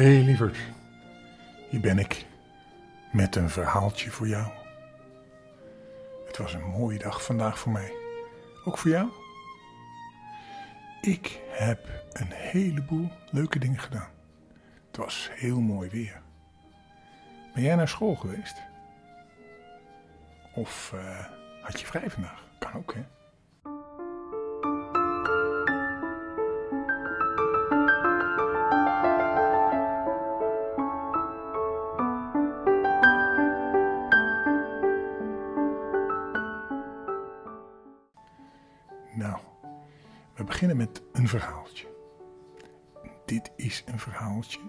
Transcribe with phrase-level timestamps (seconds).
[0.00, 0.56] hey, lieverd,
[1.68, 2.26] hier ben ik
[3.12, 4.52] met een verhaaltje voor jou.
[6.26, 7.92] Het was een mooie dag vandaag voor mij.
[8.64, 9.08] Ook voor jou?
[11.00, 14.08] Ik heb een heleboel leuke dingen gedaan.
[14.86, 16.22] Het was heel mooi weer.
[17.54, 18.56] Ben jij naar school geweest?
[20.54, 21.26] Of uh,
[21.62, 22.44] had je vrij vandaag?
[22.58, 23.19] Kan ook, hè?
[41.30, 41.86] Verhaaltje.
[43.24, 44.60] Dit is een verhaaltje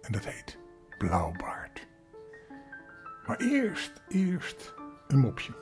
[0.00, 0.58] en dat heet
[0.98, 1.88] Blauwbaard.
[3.26, 4.74] Maar eerst, eerst
[5.08, 5.52] een mopje.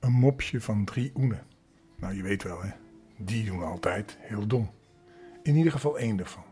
[0.00, 1.46] Een mopje van drie oenen.
[1.96, 2.70] Nou, je weet wel hè,
[3.16, 4.70] die doen altijd heel dom.
[5.42, 6.44] In ieder geval één daarvan.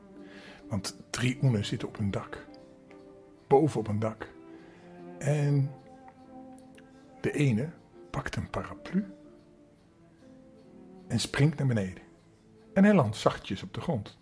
[0.69, 2.47] Want drie oenen zitten op een dak.
[3.47, 4.29] Boven op een dak.
[5.19, 5.71] En
[7.21, 7.69] de ene
[8.11, 9.07] pakt een paraplu
[11.09, 12.02] en springt naar beneden.
[12.73, 14.19] En hij landt zachtjes op de grond.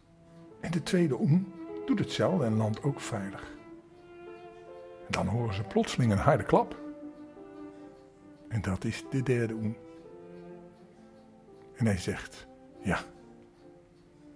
[0.60, 1.52] En de tweede oen
[1.86, 3.58] doet hetzelfde en landt ook veilig.
[5.06, 6.78] En dan horen ze plotseling een harde klap.
[8.48, 9.76] En dat is de derde oen.
[11.74, 12.46] En hij zegt:
[12.80, 12.98] Ja,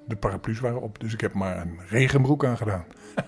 [0.06, 2.84] de paraplu's waren op, dus ik heb maar een regenbroek aangedaan.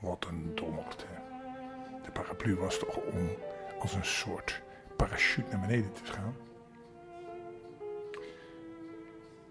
[0.00, 1.16] Wat een dommerd, hè.
[2.02, 3.28] De paraplu was toch om
[3.80, 4.62] als een soort
[4.96, 6.47] parachute naar beneden te gaan.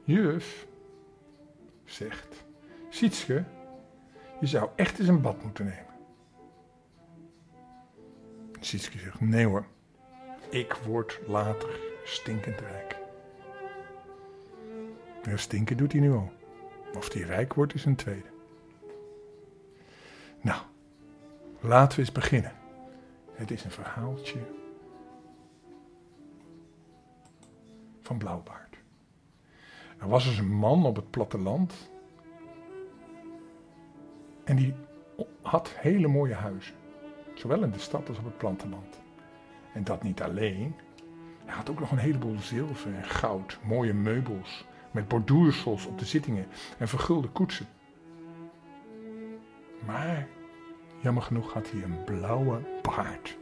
[0.08, 0.68] Juf,
[1.84, 2.46] zegt,
[2.90, 3.44] Sietske,
[4.40, 5.96] je zou echt eens een bad moeten nemen.
[8.60, 9.66] Sietske zegt, nee hoor,
[10.50, 12.98] ik word later stinkend rijk.
[15.24, 16.32] Ja, stinken doet hij nu al.
[16.96, 18.30] Of hij rijk wordt is een tweede.
[20.42, 20.62] Nou,
[21.60, 22.56] laten we eens beginnen.
[23.32, 24.40] Het is een verhaaltje
[28.02, 28.67] van Blauwbaard.
[30.00, 31.90] Er was dus een man op het platteland.
[34.44, 34.74] En die
[35.42, 36.76] had hele mooie huizen.
[37.34, 39.00] Zowel in de stad als op het platteland.
[39.74, 40.76] En dat niet alleen.
[41.46, 44.66] Hij had ook nog een heleboel zilver en goud, mooie meubels.
[44.92, 46.48] Met borduursels op de zittingen
[46.78, 47.68] en vergulde koetsen.
[49.86, 50.28] Maar,
[51.02, 53.38] jammer genoeg had hij een blauwe baard.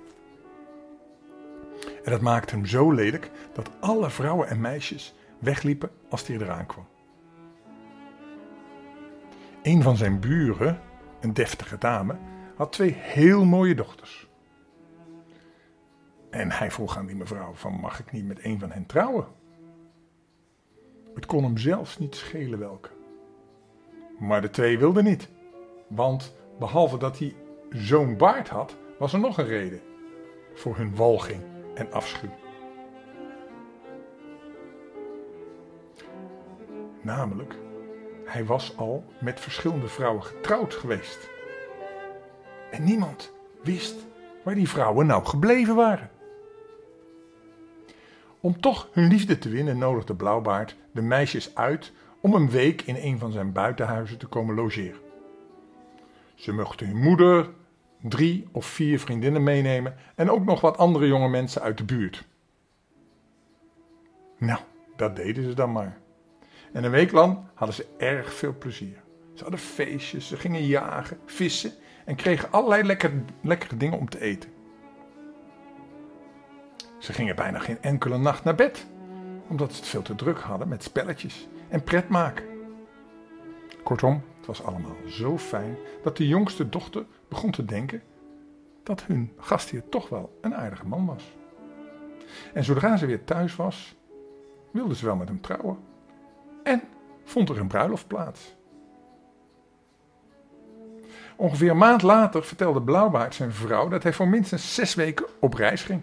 [2.03, 5.13] En dat maakte hem zo lelijk dat alle vrouwen en meisjes
[5.45, 6.87] wegliepen als hij eraan kwam.
[9.61, 10.79] Een van zijn buren,
[11.19, 12.17] een deftige dame,
[12.55, 14.29] had twee heel mooie dochters.
[16.29, 19.27] En hij vroeg aan die mevrouw van mag ik niet met een van hen trouwen?
[21.13, 22.89] Het kon hem zelfs niet schelen welke.
[24.19, 25.29] Maar de twee wilden niet.
[25.87, 27.35] Want behalve dat hij
[27.69, 29.81] zo'n baard had, was er nog een reden
[30.53, 31.41] voor hun walging
[31.75, 32.44] en afschuw.
[37.05, 37.55] Namelijk,
[38.25, 41.29] hij was al met verschillende vrouwen getrouwd geweest.
[42.71, 43.31] En niemand
[43.63, 43.95] wist
[44.43, 46.09] waar die vrouwen nou gebleven waren.
[48.39, 52.95] Om toch hun liefde te winnen nodigde Blauwbaard de meisjes uit om een week in
[52.95, 54.99] een van zijn buitenhuizen te komen logeren.
[56.35, 57.49] Ze mochten hun moeder,
[58.01, 62.27] drie of vier vriendinnen meenemen en ook nog wat andere jonge mensen uit de buurt.
[64.37, 64.59] Nou,
[64.95, 66.03] dat deden ze dan maar.
[66.75, 69.03] En een week lang hadden ze erg veel plezier.
[69.33, 71.71] Ze hadden feestjes, ze gingen jagen, vissen
[72.05, 74.49] en kregen allerlei lekker, lekkere dingen om te eten.
[76.99, 78.85] Ze gingen bijna geen enkele nacht naar bed,
[79.47, 82.45] omdat ze het veel te druk hadden met spelletjes en pret maken.
[83.83, 88.01] Kortom, het was allemaal zo fijn dat de jongste dochter begon te denken
[88.83, 91.35] dat hun gastheer toch wel een aardige man was.
[92.53, 93.95] En zodra ze weer thuis was,
[94.71, 95.93] wilde ze wel met hem trouwen.
[96.65, 96.81] En
[97.23, 98.55] vond er een bruiloft plaats.
[101.35, 105.53] Ongeveer een maand later vertelde Blauwbaard zijn vrouw dat hij voor minstens zes weken op
[105.53, 106.01] reis ging.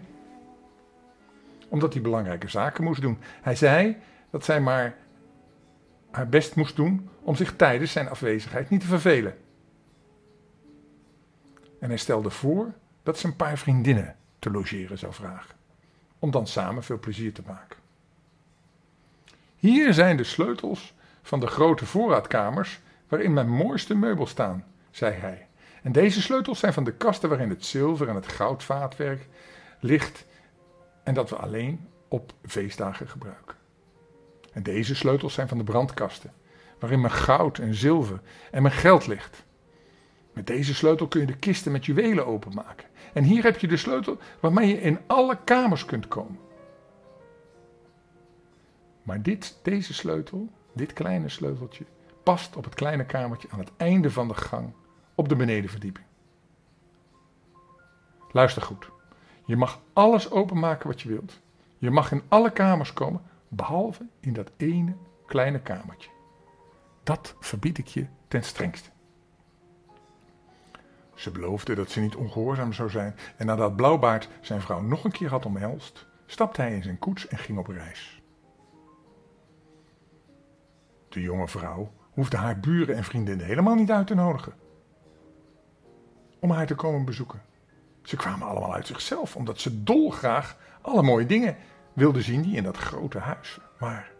[1.69, 3.17] Omdat hij belangrijke zaken moest doen.
[3.41, 3.97] Hij zei
[4.29, 4.95] dat zij maar
[6.11, 9.37] haar best moest doen om zich tijdens zijn afwezigheid niet te vervelen.
[11.79, 12.73] En hij stelde voor
[13.03, 15.55] dat ze een paar vriendinnen te logeren zou vragen,
[16.19, 17.82] om dan samen veel plezier te maken.
[19.63, 25.47] Hier zijn de sleutels van de grote voorraadkamers waarin mijn mooiste meubels staan, zei hij.
[25.83, 29.27] En deze sleutels zijn van de kasten waarin het zilver en het goudvaatwerk
[29.79, 30.25] ligt
[31.03, 33.55] en dat we alleen op feestdagen gebruiken.
[34.53, 36.33] En deze sleutels zijn van de brandkasten,
[36.79, 38.19] waarin mijn goud en zilver
[38.51, 39.43] en mijn geld ligt.
[40.33, 42.87] Met deze sleutel kun je de kisten met juwelen openmaken.
[43.13, 46.39] En hier heb je de sleutel waarmee je in alle kamers kunt komen.
[49.03, 51.85] Maar dit, deze sleutel, dit kleine sleuteltje,
[52.23, 54.73] past op het kleine kamertje aan het einde van de gang
[55.15, 56.05] op de benedenverdieping.
[58.31, 58.89] Luister goed.
[59.45, 61.39] Je mag alles openmaken wat je wilt.
[61.77, 64.95] Je mag in alle kamers komen, behalve in dat ene
[65.25, 66.09] kleine kamertje.
[67.03, 68.89] Dat verbied ik je ten strengste.
[71.13, 75.11] Ze beloofde dat ze niet ongehoorzaam zou zijn en nadat Blauwbaard zijn vrouw nog een
[75.11, 78.22] keer had omhelst, stapte hij in zijn koets en ging op reis.
[81.13, 84.53] De jonge vrouw hoefde haar buren en vriendinnen helemaal niet uit te nodigen
[86.39, 87.41] om haar te komen bezoeken.
[88.01, 91.57] Ze kwamen allemaal uit zichzelf, omdat ze dolgraag alle mooie dingen
[91.93, 94.11] wilden zien die in dat grote huis waren.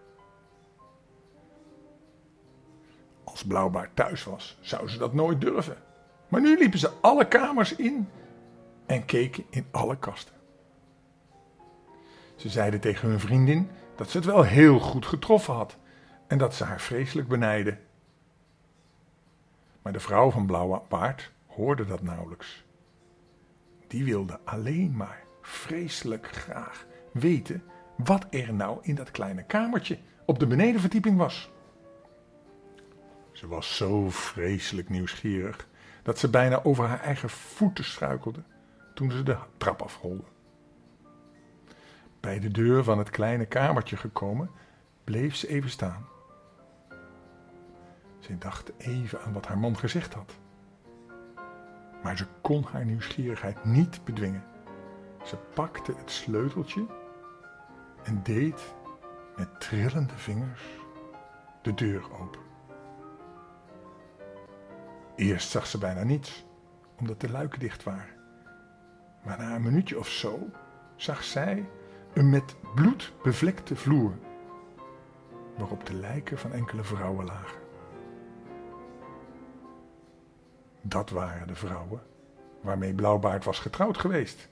[3.24, 5.78] Als Blauwbaard thuis was, zou ze dat nooit durven.
[6.28, 8.10] Maar nu liepen ze alle kamers in
[8.86, 10.34] en keken in alle kasten.
[12.36, 15.78] Ze zeiden tegen hun vriendin dat ze het wel heel goed getroffen had
[16.34, 17.80] en dat ze haar vreselijk benijden.
[19.82, 22.64] Maar de vrouw van Blauwe Baard hoorde dat nauwelijks.
[23.88, 27.64] Die wilde alleen maar vreselijk graag weten
[27.98, 31.52] wat er nou in dat kleine kamertje op de benedenverdieping was.
[33.32, 35.68] Ze was zo vreselijk nieuwsgierig
[36.04, 38.44] dat ze bijna over haar eigen voeten struikelde
[38.94, 40.24] toen ze de trap afrolde.
[42.20, 44.50] Bij de deur van het kleine kamertje gekomen,
[45.04, 46.12] bleef ze even staan.
[48.24, 50.34] Ze dacht even aan wat haar man gezegd had.
[52.04, 54.44] Maar ze kon haar nieuwsgierigheid niet bedwingen.
[55.24, 56.86] Ze pakte het sleuteltje
[58.04, 58.74] en deed
[59.36, 60.62] met trillende vingers
[61.62, 62.42] de deur open.
[65.16, 66.46] Eerst zag ze bijna niets,
[67.00, 68.16] omdat de luiken dicht waren.
[69.24, 70.50] Maar na een minuutje of zo
[70.96, 71.70] zag zij
[72.14, 74.14] een met bloed bevlekte vloer,
[75.58, 77.63] waarop de lijken van enkele vrouwen lagen.
[80.86, 82.02] Dat waren de vrouwen
[82.62, 84.50] waarmee Blauwbaard was getrouwd geweest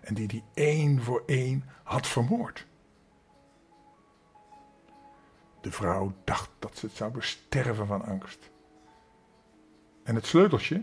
[0.00, 2.66] en die die één voor één had vermoord.
[5.60, 8.50] De vrouw dacht dat ze zou besterven van angst.
[10.02, 10.82] En het sleuteltje,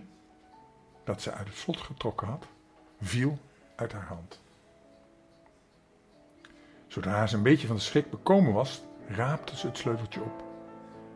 [1.03, 2.45] dat ze uit het slot getrokken had,
[3.01, 3.38] viel
[3.75, 4.41] uit haar hand.
[6.88, 10.44] Zodra ze een beetje van de schrik bekomen was, raapte ze het sleuteltje op,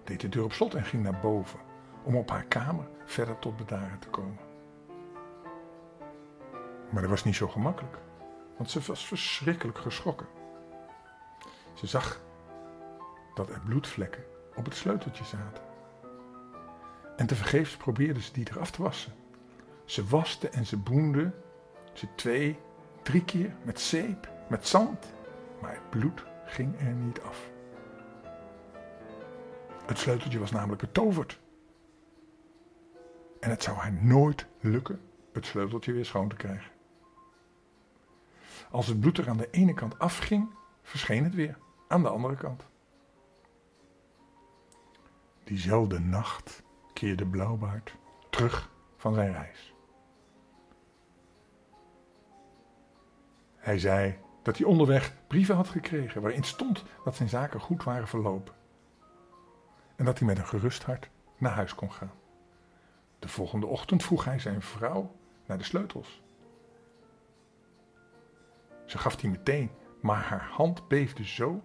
[0.04, 1.60] deed de deur op slot en ging naar boven
[2.04, 4.40] om op haar kamer verder tot bedaren te komen.
[6.90, 7.98] Maar dat was niet zo gemakkelijk,
[8.58, 10.28] want ze was verschrikkelijk geschrokken.
[11.74, 12.22] Ze zag
[13.34, 14.24] dat er bloedvlekken
[14.56, 15.64] op het sleuteltje zaten.
[17.16, 19.14] En tevergeefs probeerde ze die eraf te wassen.
[19.86, 21.32] Ze waste en ze boende
[21.94, 22.60] ze twee,
[23.02, 25.14] drie keer met zeep, met zand,
[25.62, 27.50] maar het bloed ging er niet af.
[29.86, 31.40] Het sleuteltje was namelijk betoverd.
[33.44, 35.02] En het zou haar nooit lukken
[35.34, 36.72] het sleuteltje weer schoon te krijgen.
[38.72, 40.50] Als het bloed er aan de ene kant afging,
[40.82, 41.58] verscheen het weer
[41.88, 42.68] aan de andere kant.
[45.44, 47.96] Diezelfde nacht keerde Blauwbaard
[48.30, 49.74] terug van zijn reis.
[53.56, 58.08] Hij zei dat hij onderweg brieven had gekregen waarin stond dat zijn zaken goed waren
[58.08, 58.54] verlopen.
[59.96, 62.23] En dat hij met een gerust hart naar huis kon gaan.
[63.24, 65.16] De volgende ochtend vroeg hij zijn vrouw
[65.46, 66.22] naar de sleutels.
[68.86, 71.62] Ze gaf die meteen, maar haar hand beefde zo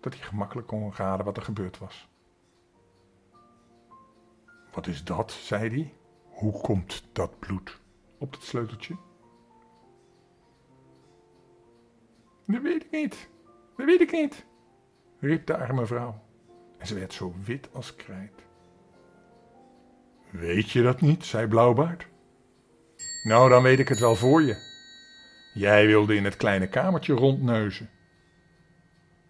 [0.00, 2.08] dat hij gemakkelijk kon raden wat er gebeurd was.
[4.72, 5.32] Wat is dat?
[5.32, 5.94] zei hij.
[6.24, 7.80] Hoe komt dat bloed
[8.18, 8.96] op het sleuteltje?
[12.46, 13.28] Dat weet ik niet.
[13.76, 14.46] Dat weet ik niet,
[15.18, 16.22] riep de arme vrouw.
[16.78, 18.43] En ze werd zo wit als krijt.
[20.38, 21.24] Weet je dat niet?
[21.24, 22.06] zei Blauwbaard.
[23.22, 24.56] Nou, dan weet ik het wel voor je.
[25.52, 27.90] Jij wilde in het kleine kamertje rondneuzen.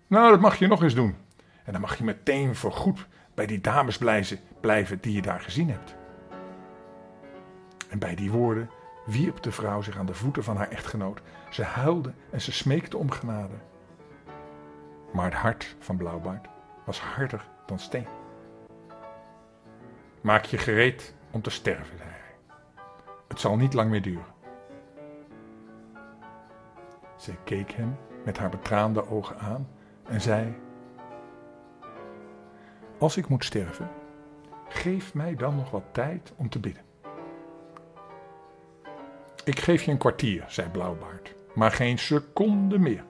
[0.06, 1.16] Nou, dat mag je nog eens doen.
[1.64, 3.98] En dan mag je meteen voorgoed bij die dames
[4.60, 5.94] blijven die je daar gezien hebt.
[7.88, 8.70] En bij die woorden
[9.06, 11.20] wierp de vrouw zich aan de voeten van haar echtgenoot.
[11.50, 13.54] Ze huilde en ze smeekte om genade.
[15.12, 16.46] Maar het hart van Blauwbaard
[16.84, 18.06] was harder dan steen.
[20.24, 22.54] Maak je gereed om te sterven, zei hij.
[23.28, 24.34] Het zal niet lang meer duren.
[27.16, 29.68] Zij keek hem met haar betraande ogen aan
[30.04, 30.54] en zei:
[32.98, 33.90] als ik moet sterven,
[34.68, 36.82] geef mij dan nog wat tijd om te bidden.
[39.44, 43.04] Ik geef je een kwartier, zei Blauwbaard, maar geen seconde meer.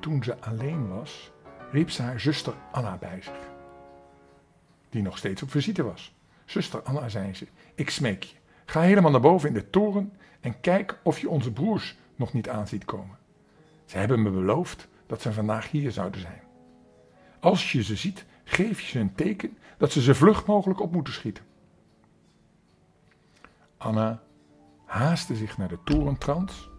[0.00, 1.32] Toen ze alleen was,
[1.70, 3.47] riep ze haar zuster Anna bij zich,
[4.90, 6.14] die nog steeds op visite was.
[6.44, 10.60] Zuster Anna, zei ze, ik smeek je, ga helemaal naar boven in de toren en
[10.60, 13.18] kijk of je onze broers nog niet aan ziet komen.
[13.84, 16.42] Ze hebben me beloofd dat ze vandaag hier zouden zijn.
[17.40, 20.92] Als je ze ziet, geef je ze een teken dat ze ze vlug mogelijk op
[20.92, 21.44] moeten schieten.
[23.76, 24.22] Anna
[24.84, 26.70] haastte zich naar de torentrans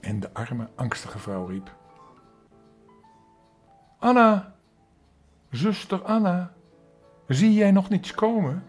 [0.00, 1.76] en de arme, angstige vrouw riep:
[3.98, 4.53] Anna,
[5.54, 6.54] zuster Anna,
[7.26, 8.64] zie jij nog niets komen?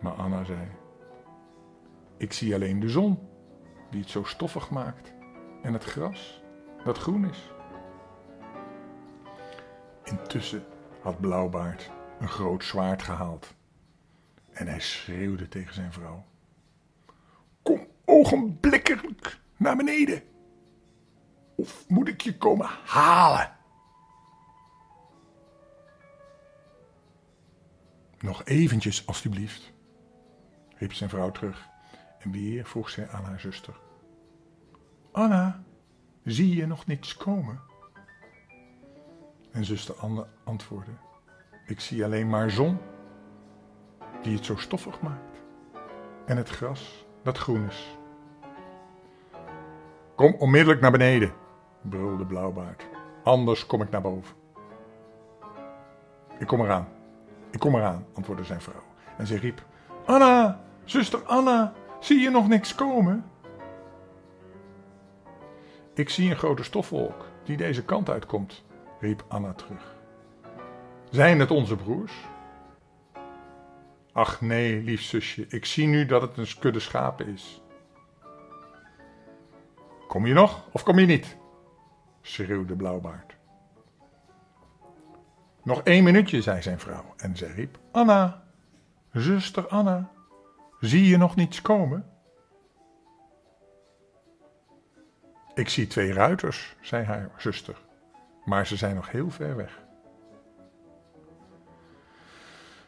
[0.00, 0.68] Maar Anna zei:
[2.16, 3.18] Ik zie alleen de zon,
[3.90, 5.12] die het zo stoffig maakt,
[5.62, 6.42] en het gras,
[6.84, 7.50] dat groen is.
[10.04, 10.64] Intussen
[11.00, 11.90] had Blauwbaard
[12.20, 13.54] een groot zwaard gehaald.
[14.52, 16.24] En hij schreeuwde tegen zijn vrouw:
[17.62, 20.22] Kom ogenblikkelijk naar beneden.
[21.54, 23.55] Of moet ik je komen halen?
[28.20, 29.72] Nog eventjes, alstublieft,
[30.76, 31.68] riep zijn vrouw terug.
[32.18, 33.74] En weer vroeg zij aan haar zuster:
[35.12, 35.64] Anna,
[36.24, 37.60] zie je nog niets komen?
[39.50, 40.92] En zuster Anne antwoordde:
[41.66, 42.78] Ik zie alleen maar zon,
[44.22, 45.42] die het zo stoffig maakt,
[46.26, 47.96] en het gras dat groen is.
[50.14, 51.32] Kom onmiddellijk naar beneden,
[51.82, 52.86] brulde Blauwbaard.
[53.24, 54.36] Anders kom ik naar boven.
[56.38, 56.88] Ik kom eraan,
[57.50, 58.82] ik kom eraan, antwoordde zijn vrouw.
[59.16, 59.64] En ze riep:
[60.04, 63.24] Anna, zuster Anna, zie je nog niks komen?
[65.94, 68.64] Ik zie een grote stofwolk die deze kant uitkomt,
[69.00, 69.94] riep Anna terug.
[71.10, 72.12] Zijn het onze broers?
[74.12, 77.62] Ach nee, lief zusje, ik zie nu dat het een kudde schapen is.
[80.08, 81.36] Kom je nog of kom je niet?
[82.22, 83.35] schreeuwde Blauwbaard.
[85.66, 88.42] Nog één minuutje, zei zijn vrouw en zij riep: Anna,
[89.12, 90.10] zuster Anna,
[90.80, 92.10] zie je nog niets komen?
[95.54, 97.76] Ik zie twee ruiters, zei haar zuster,
[98.44, 99.82] maar ze zijn nog heel ver weg.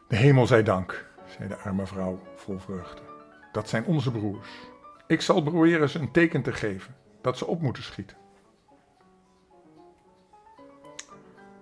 [0.08, 3.02] De hemel zij dank, zei de arme vrouw vol vreugde.
[3.52, 4.48] Dat zijn onze broers.
[5.06, 8.16] Ik zal proberen ze een teken te geven dat ze op moeten schieten.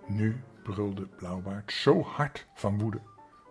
[0.06, 0.42] Nu
[0.72, 3.00] brulde Blauwbaard zo hard van woede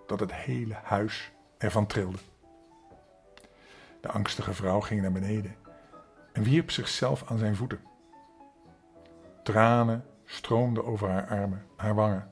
[0.08, 2.18] dat het hele huis ervan trilde.
[4.02, 5.56] De angstige vrouw ging naar beneden
[6.32, 7.80] en wierp zichzelf aan zijn voeten.
[9.44, 12.32] Tranen stroomden over haar armen, haar wangen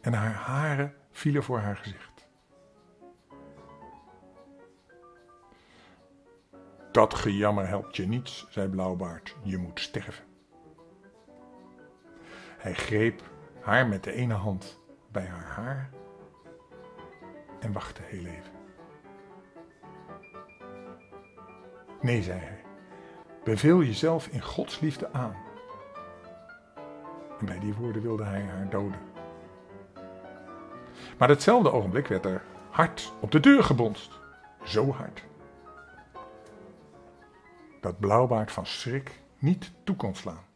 [0.00, 2.28] en haar haren vielen voor haar gezicht.
[6.92, 10.24] Dat gejammer helpt je niets, zei Blauwbaard, je moet sterven.
[12.58, 13.22] Hij greep
[13.70, 14.78] haar met de ene hand
[15.12, 15.90] bij haar haar
[17.60, 18.52] en wachtte heel even.
[22.00, 22.64] Nee, zei hij,
[23.44, 25.36] beveel jezelf in Gods liefde aan.
[27.38, 29.00] En bij die woorden wilde hij haar doden.
[31.18, 34.18] Maar hetzelfde ogenblik werd er hard op de deur gebonst.
[34.62, 35.24] Zo hard.
[37.80, 40.49] Dat Blauwbaard van schrik niet toe kon slaan.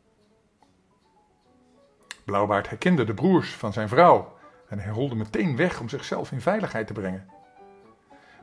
[2.24, 4.36] Blauwbaard herkende de broers van zijn vrouw
[4.68, 7.28] en hij rolde meteen weg om zichzelf in veiligheid te brengen.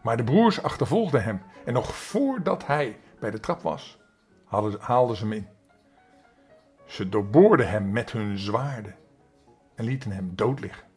[0.04, 4.00] Maar de broers achtervolgden hem en nog voordat hij bij de trap was,
[4.80, 5.48] haalden ze hem in.
[6.86, 8.96] Ze doorboorden hem met hun zwaarden
[9.76, 10.88] en lieten hem dood liggen.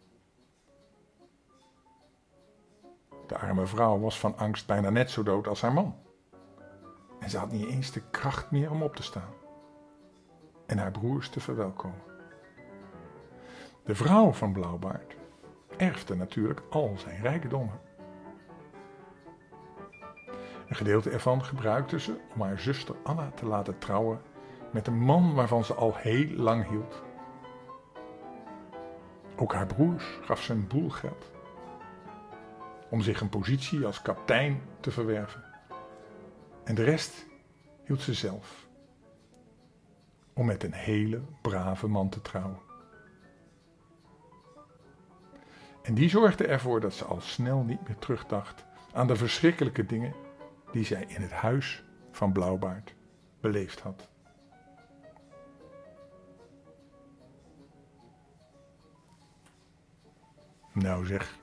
[3.26, 5.96] De arme vrouw was van angst bijna net zo dood als haar man.
[7.20, 9.32] En ze had niet eens de kracht meer om op te staan
[10.66, 12.13] en haar broers te verwelkomen.
[13.84, 15.16] De vrouw van Blauwbaard
[15.76, 17.80] erfde natuurlijk al zijn rijkdommen.
[20.68, 24.20] Een gedeelte ervan gebruikte ze om haar zuster Anna te laten trouwen
[24.72, 27.02] met een man waarvan ze al heel lang hield.
[29.36, 31.30] Ook haar broers gaf ze een boel geld
[32.90, 35.44] om zich een positie als kaptein te verwerven.
[36.64, 37.26] En de rest
[37.84, 38.66] hield ze zelf
[40.32, 42.63] om met een hele brave man te trouwen.
[45.84, 50.14] En die zorgde ervoor dat ze al snel niet meer terugdacht aan de verschrikkelijke dingen
[50.72, 52.94] die zij in het huis van Blauwbaard
[53.40, 54.08] beleefd had.
[60.72, 61.38] Nou zeg,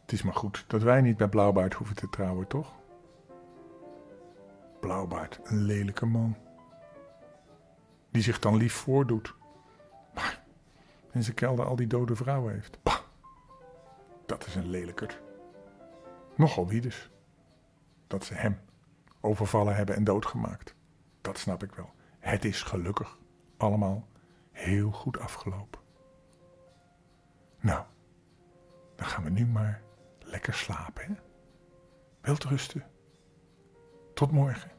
[0.00, 2.72] het is maar goed dat wij niet bij Blauwbaard hoeven te trouwen, toch?
[4.80, 6.36] Blauwbaard, een lelijke man.
[8.10, 9.34] Die zich dan lief voordoet.
[10.14, 10.42] Maar
[11.12, 12.78] in zijn kelder al die dode vrouwen heeft.
[14.26, 15.20] Dat is een lelijker.
[16.36, 17.10] Nogal wie dus.
[18.06, 18.60] Dat ze hem
[19.20, 20.74] overvallen hebben en doodgemaakt.
[21.20, 21.90] Dat snap ik wel.
[22.18, 23.18] Het is gelukkig
[23.56, 24.08] allemaal
[24.50, 25.80] heel goed afgelopen.
[27.60, 27.84] Nou,
[28.96, 29.82] dan gaan we nu maar
[30.18, 31.14] lekker slapen, hè?
[32.20, 32.86] Wilt rusten.
[34.14, 34.70] Tot morgen.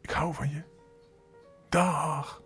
[0.00, 0.62] Ik hou van je.
[1.68, 2.42] Dag.